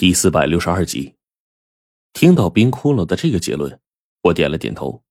[0.00, 1.14] 第四百六十二集，
[2.14, 3.78] 听到冰窟窿的这个结论，
[4.22, 5.02] 我点了点头，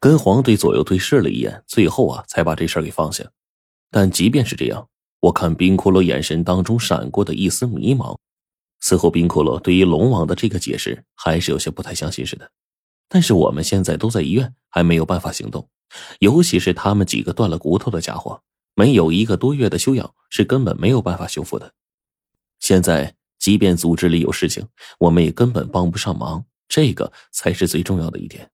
[0.00, 3.30] 跟黄队左右对视了一眼，最后啊，才把这事儿给放下。
[3.92, 4.88] 但即便是这样，
[5.20, 8.18] 我看冰窟窿眼神当中闪过的一丝迷茫，
[8.80, 12.50] 似乎冰窟窿对于龙王的这个解释还是有些不太相信似的。
[13.08, 15.68] 但是我们现在都在医院，还没有办法行动，
[16.18, 18.42] 尤其是他们几个断了骨头的家伙，
[18.74, 21.72] 没有一个多月的休养，是根本没有办法修复的。
[22.58, 23.14] 现在。
[23.44, 24.66] 即便组织里有事情，
[24.98, 28.50] 我们也根本帮不上忙，这个才是最重要的一点。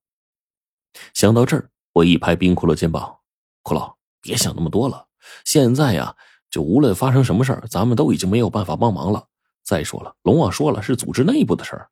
[1.15, 3.21] 想到这儿，我一拍冰骷髅肩膀
[3.63, 5.07] ：“骷髅，别想那么多了。
[5.45, 6.17] 现在呀，
[6.51, 9.29] 就无论发生什么事儿，咱们都已经没有办法帮忙了。
[9.63, 11.89] 再说了，龙王说了是组织内部的事儿，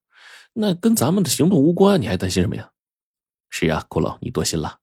[0.52, 2.72] 那跟咱们的行动无关，你还担心什么呀
[3.48, 4.80] ？”“是呀，骷髅，你多心了。”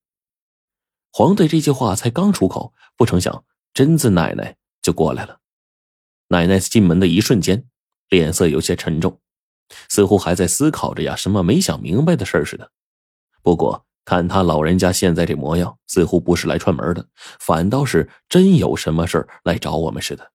[1.12, 3.44] 黄队这句话才刚出口，不成想
[3.74, 5.42] 贞子奶奶就过来了。
[6.30, 7.68] 奶奶进门的一瞬间。
[8.10, 9.20] 脸色有些沉重，
[9.90, 12.72] 似乎还在思考着呀什么没想明白的事似的。
[13.42, 17.08] 不过看他老人家现在这模样，似乎不是来串门的，
[17.40, 20.32] 反倒是真有什么事来找我们似的。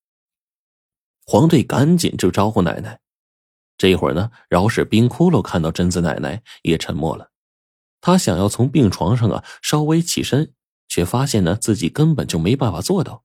[1.24, 3.00] 黄队赶紧就招呼奶奶。
[3.78, 7.30] 这一会儿呢，饶是冰窟窿看到贞子奶奶也沉默了。
[8.00, 10.52] 他想要从病床上啊稍微起身，
[10.88, 13.24] 却发现呢自己根本就没办法做到，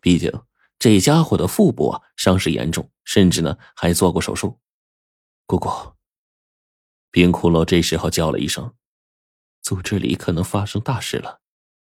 [0.00, 0.32] 毕竟。
[0.78, 4.58] 这家伙的腹部啊伤势严重，甚至呢还做过手术。
[5.46, 5.68] 姑姑，
[7.10, 8.74] 冰骷髅这时候叫了一声
[9.62, 11.40] ：“组织里可能发生大事了。”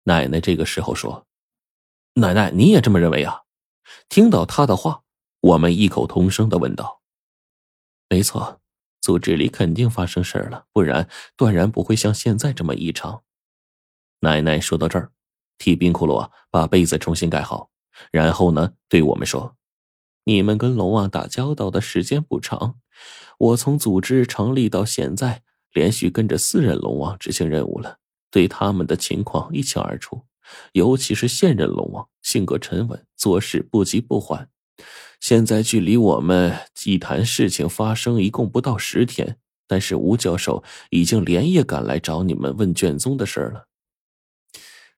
[0.04, 1.26] 奶奶这个时候说
[2.14, 3.42] ：“奶奶，你也这么认为啊？”
[4.08, 5.02] 听到他的话，
[5.40, 7.02] 我们异口同声的问道
[8.08, 8.60] ：“没错，
[9.00, 13.24] 组织里肯定发生事儿了，不然断然不会像现在这么异常。”
[14.20, 15.10] 奶奶说到这儿，
[15.56, 17.70] 替冰骷髅啊把被子重新盖好。
[18.10, 19.56] 然后呢，对我们说
[20.24, 22.76] ：“你们跟龙王打交道的时间不长，
[23.38, 27.98] 我从组织成立到现在，连续跟着四任龙王执行任务了，
[28.30, 30.22] 对他们的情况一清二楚。
[30.72, 34.48] 尤其是现任龙王，性格沉稳，做事不急不缓。
[35.20, 43.66] 现在距离我们祭坛事情发生一共不到十天，但是吴教授已经连夜赶来找你们问卷宗的事了，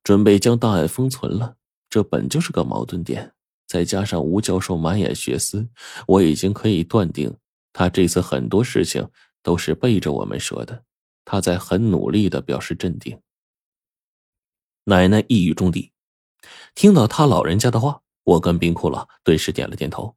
[0.05, 1.57] 准备将档案封存了。”
[1.91, 3.33] 这本就是个矛盾点，
[3.67, 5.69] 再加上吴教授满眼血丝，
[6.07, 7.37] 我已经可以断定，
[7.73, 9.07] 他这次很多事情
[9.43, 10.85] 都是背着我们说的。
[11.25, 13.21] 他在很努力的表示镇定。
[14.85, 15.93] 奶奶一语中的，
[16.75, 20.17] 听到他老人家的话，我跟冰窟窿顿时点了点头。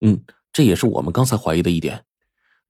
[0.00, 2.04] 嗯，这也是我们刚才怀疑的一点。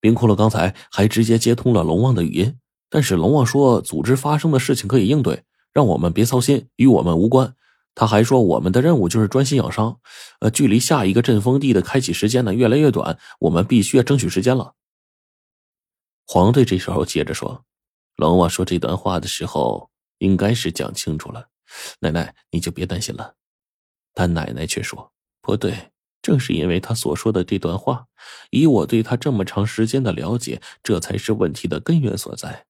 [0.00, 7.54] 冰窟窿刚才还直接接通了龙王的语音，但是龙王说组织发生的事情可以应对，让我们别操心，与我们无关。
[8.00, 10.00] 他还说，我们的任务就是专心养伤，
[10.38, 14.72] 呃，距离下一个阵风地的开启时间呢越来越短，我们必须要争取时间了。
[16.26, 17.66] 黄队这时候接着说
[18.16, 21.48] ：“龙王说这段话的时候，应该是讲清楚了，
[21.98, 23.34] 奶奶你就别担心了。”
[24.16, 25.12] 但奶奶却说
[25.42, 25.90] ：“不对，
[26.22, 28.06] 正是因为他所说的这段话，
[28.48, 32.64] 以我对他这么长时间的了解，这才是问题的根源所在。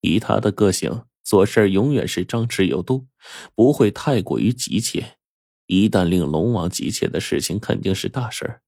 [0.00, 3.06] 以他的个性。”做事永远是张弛有度，
[3.54, 5.16] 不会太过于急切。
[5.66, 8.60] 一旦令龙王急切的事情，肯定是大事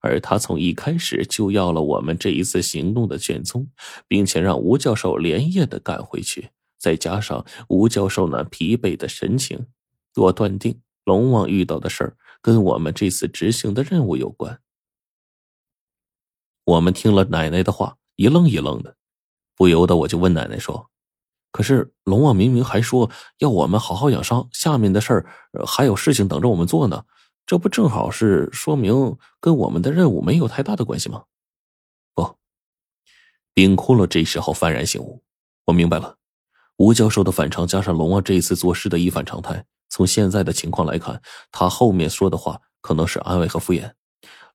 [0.00, 3.68] 而他从一开始就要了我们这一次行动的卷宗，
[4.06, 6.50] 并且让吴教授连夜的赶回去。
[6.78, 9.66] 再加上吴教授那疲惫的神情，
[10.14, 14.60] 我断定龙王遇到的事儿跟我们这次执行的任务有关。
[16.62, 18.96] 我们听了奶奶的话，一愣一愣的，
[19.56, 20.90] 不由得我就问奶奶说。
[21.56, 25.26] 可是龙王明明还说要我们好好养伤，下面的事儿
[25.66, 27.02] 还有事情等着我们做呢，
[27.46, 31.24] 这不正好是说明跟我们的任务没有太大的关系吗？
[32.14, 32.36] 不，
[33.54, 35.22] 冰窟窿这时候幡然醒悟，
[35.64, 36.18] 我明白了，
[36.76, 43.90] 吴教授的反常加上龙王这一次做事的一反常态，从现在的情况来看，他后面说的话可能是安慰和敷衍，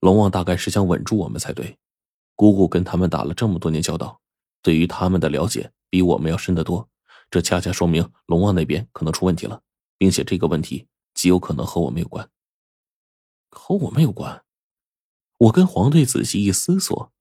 [0.01, 1.79] 龙王大概是想稳住我们才对。
[2.35, 4.21] 姑姑跟他们打了这么多年交道，
[4.61, 6.87] 对于他们的了解比我们要深得多。
[7.31, 9.63] 这恰恰说明龙王那边可能出问题了，
[9.97, 12.29] 并且这个问题极有可能和我们有关。
[13.49, 14.43] 和我们有关？
[15.37, 17.11] 我跟黄队仔细一思索，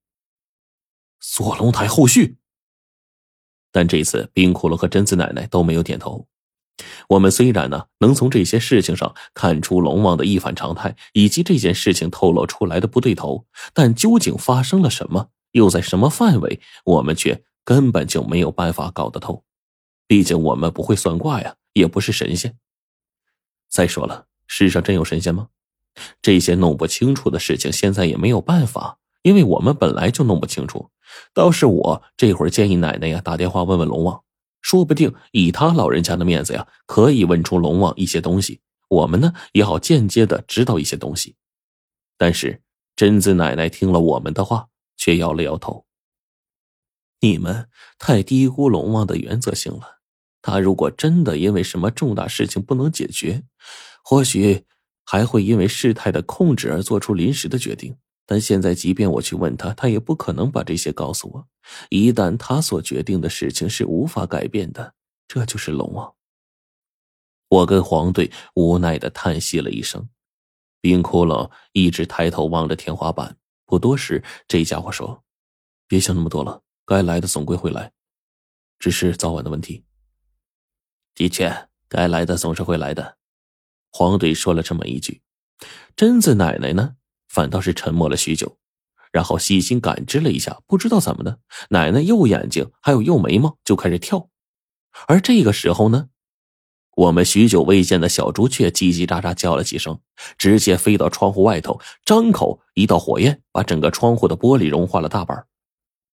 [1.21, 2.39] 锁龙台后续。
[3.73, 6.27] 但这次冰骷髅和贞子奶奶都没有点头。
[7.11, 19.45] 我们虽然呢能从这些事情上看出龙王的一反常态，以及这件事情透露出来的不对头，但究竟发生了什么，又在什么范围，我们却根本就没有办法搞得透。
[20.11, 22.59] 毕竟我们不会算卦呀，也不是神仙。
[23.69, 25.51] 再说了，世上真有神仙吗？
[26.21, 30.91] 这些弄不清楚的事情，现在也没有办法，因为我们本来就弄不清楚。
[31.33, 34.25] 倒是我这会儿建议奶奶呀，打电话问问龙王，
[34.61, 38.63] 说不定以他老人家的面子呀，可以问出龙王一些东西。
[38.89, 41.37] 我们呢，也好间接的知道一些东西。
[42.19, 42.63] 但是
[42.97, 45.87] 贞子奶奶听了我们的话，却摇了摇头。
[47.21, 50.00] 你们太低估龙王的原则性了。
[50.43, 53.45] 他如果真的因为什么重大事情不能解决，
[54.03, 54.65] 或许
[55.05, 57.97] 还会因为事态的控制而做出临时的决定。
[58.27, 61.49] 但现在，即便我去问他，他也不可能把这些告诉我。
[61.89, 64.95] 一旦他所决定的事情是无法改变的，
[65.27, 66.15] 这就是龙王。
[67.49, 70.09] 我跟黄队无奈的叹息了一声，
[70.81, 73.37] 冰窟窿一直抬头望着天花板。
[73.67, 75.25] 不多时，这家伙说
[75.89, 77.91] ：“别想那么多了，该来的总归会来，
[78.79, 79.85] 只是早晚的问题。”
[81.21, 83.19] 的确，该来的总是会来的。
[83.93, 85.21] 黄队说了这么一句，
[85.95, 86.95] 贞子奶奶呢？
[87.29, 88.57] 反倒是沉默了许久，
[89.13, 91.39] 然后细心感知了一下，不知道怎么的，
[91.69, 94.31] 奶奶右眼睛还有右眉毛就开始跳。
[95.09, 96.09] 而这个时候呢，
[96.97, 100.01] 我们许久未见的小朱雀叽叽喳喳叫了几声，
[100.39, 105.47] 直接飞到窗户外头，张口一道火焰把整个窗户的玻璃融化了大半。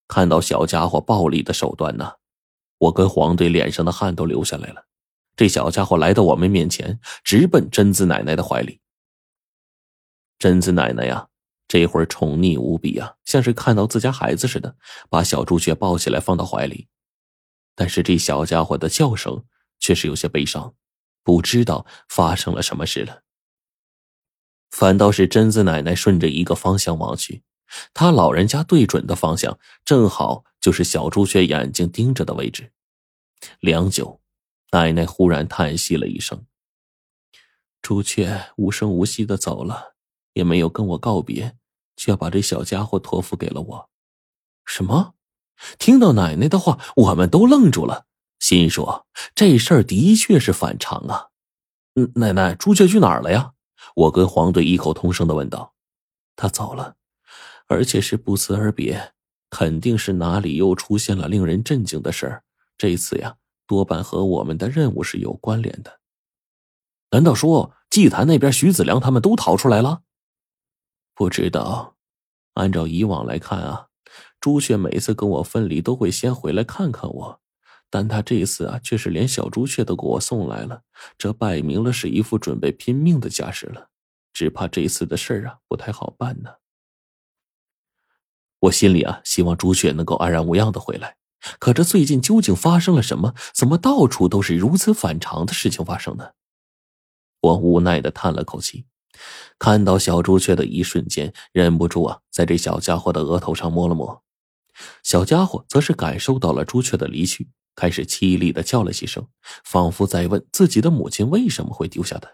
[0.10, 2.16] 看到小家伙暴力的手段呢，
[2.78, 4.84] 我跟黄队脸上的汗都流下来了。
[5.38, 8.82] 这小家伙来到我们面前，直奔贞子奶奶的怀里。
[10.40, 11.30] 贞子奶奶呀，
[11.68, 14.76] 这会儿宠溺无比啊，像是看到自家孩子似的，
[15.10, 16.88] 把小朱雀抱起来放到怀里。
[17.76, 19.46] 但是这小家伙的叫声
[19.80, 20.74] 却是有些悲伤，
[21.24, 23.22] 不知道发生了什么事了。
[24.72, 27.44] 反倒是贞子奶奶顺着一个方向望去，
[27.94, 32.72] 她老人家对准的方向正好就是小朱雀眼睛盯着的位置。
[33.60, 34.20] 良久，
[34.72, 36.46] 奶奶忽然叹息了一声
[37.82, 39.96] ：“朱雀无声无息的走了。”
[40.34, 41.58] 也没有跟我告别，
[41.96, 43.90] 却把这小家伙托付给了我。
[44.66, 45.16] 什么？
[45.80, 48.06] 听到奶奶的话，我们都愣住了，
[48.38, 51.30] 心说这事儿的确是反常啊。
[52.14, 53.54] 奶奶，朱雀去哪儿了呀？
[53.96, 55.74] 我跟黄队异口同声的问道。
[56.36, 56.98] 他走了，
[57.66, 59.14] 而且是不辞而别，
[59.50, 62.44] 肯定是哪里又出现了令人震惊的事儿。
[62.78, 63.38] 这次呀，
[63.68, 66.00] 多半和我们的任务是有关联的。
[67.12, 70.02] 难道说祭坛那边徐子良他们都逃出来了？
[71.14, 71.96] 不知道，
[72.54, 73.88] 按照以往来看啊，
[74.40, 77.42] 朱雀每次跟我分离都会先回来看看我，
[77.90, 80.84] 但他这次啊却是连小朱雀都给我送来了，
[81.18, 83.90] 这摆明了是一副准备拼命的架势了，
[84.34, 86.56] 只怕这次的事儿啊不太好办呢。
[88.60, 91.16] 我心里啊希望朱雀能够安然无恙的回来，
[91.60, 93.34] 可这最近究竟发生了什么？
[93.54, 96.32] 怎么到处都是如此反常的事情发生呢？
[97.42, 98.86] 我无奈的叹了口气。
[99.58, 104.24] 看到小朱雀的一瞬间，忍不住啊，在这小家伙的额头上摸了摸。
[105.02, 109.28] 小家伙则是感受到了朱雀的离去，开始凄厉的叫了几声，
[109.64, 112.30] 仿佛在问自己的母亲为什么会丢下他。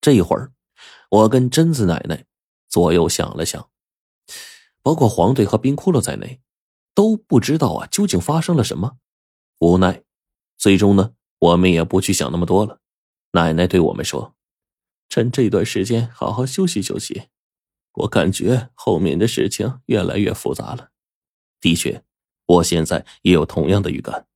[0.00, 0.50] 这一会儿，
[1.10, 2.24] 我跟贞子奶奶
[2.68, 3.68] 左右想了想，
[4.82, 6.40] 包括黄队和冰窟窿在内，
[6.94, 8.96] 都不知道啊究竟发生了什么。
[9.58, 10.02] 无奈，
[10.58, 12.80] 最终呢，我们也不去想那么多了。
[13.32, 14.34] 奶奶对我们说。
[15.08, 17.24] 趁这段时间好好休息休息，
[17.92, 20.88] 我感觉后面的事情越来越复杂了。
[21.60, 22.02] 的确，
[22.46, 24.26] 我现在也有同样的预感，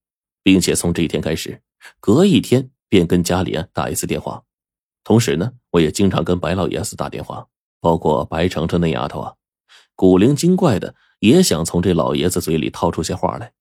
[0.42, 1.62] 并且从这一天开始，
[1.98, 4.44] 隔一天便跟家里人打一次电话。
[5.02, 7.48] 同时呢，我也经常跟白老爷子打电话，
[7.80, 9.34] 包括白程程那丫头啊，
[9.94, 13.52] 古灵精怪的也想从这老爷子嘴里套出些话来。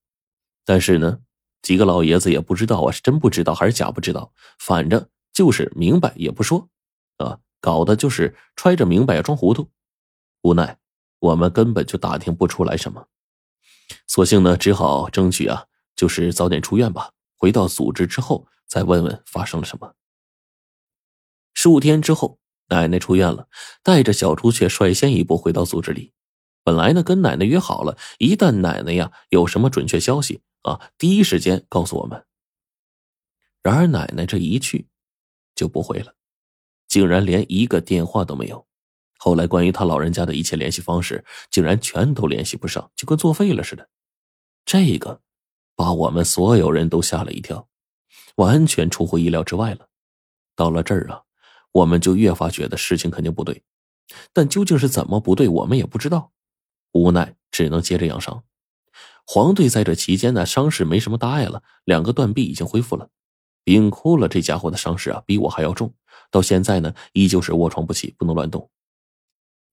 [0.64, 1.20] 但是呢，
[1.62, 6.68] 几个老爷子也不知道啊，是真不知道还是假不知道，反正就是明白也不说。
[7.18, 9.70] 啊，搞的就是揣着明白装糊涂，
[10.42, 10.78] 无奈
[11.18, 13.08] 我们根本就打听不出来什么，
[14.06, 17.12] 索性呢，只好争取啊，就是早点出院吧。
[17.36, 19.94] 回到组织之后，再问问发生了什么。
[21.54, 23.48] 数天之后，奶奶出院了，
[23.82, 26.12] 带着小朱雀率先一步回到组织里。
[26.66, 32.26] 本来呢，跟奶奶约好了，一旦奶奶呀有什么准确消息啊，第一时间告诉我们。
[33.62, 34.88] 然而奶奶这一去，
[35.54, 36.16] 就不回了。
[36.88, 38.66] 竟然连一个电话都没有，
[39.16, 43.88] 后来关于他老人家的一切联系方式，竟然全都联系不上，就跟作废了似的。
[44.64, 45.20] 这个
[45.76, 47.68] 把我们所有人都吓了一跳，
[48.34, 49.88] 完全出乎意料之外了。
[50.56, 51.22] 到了这儿啊，
[51.70, 53.62] 我们就越发觉得事情肯定不对，
[54.32, 56.32] 但究竟是怎么不对，我们也不知道。
[56.96, 58.42] 无奈只能接着养伤。
[59.24, 63.10] 黄队在这期间呢，伤势没什么大碍了，两个断臂已经恢复了。
[63.64, 65.92] 冰窟了，这家伙的伤势啊，比我还要重。
[66.30, 68.70] 到现在呢，依旧是卧床不起，不能乱动。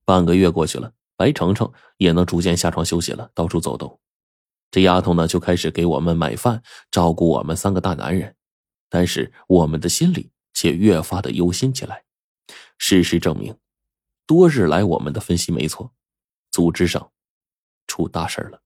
[0.05, 3.99] 半个月过去了，白程程也能逐渐下床休息了，到处走动。
[4.71, 8.35] 这丫头呢，就开始给我们买饭，照顾我们三个大男人。
[8.89, 12.03] 但是我们的心里却越发的忧心起来。
[12.79, 13.55] 事实证明，
[14.25, 15.93] 多日来我们的分析没错，
[16.49, 17.11] 组织上
[17.93, 18.62] 出大事了。